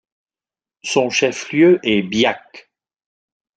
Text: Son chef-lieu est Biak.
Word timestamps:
Son 0.83 1.11
chef-lieu 1.11 1.79
est 1.83 2.01
Biak. 2.01 2.71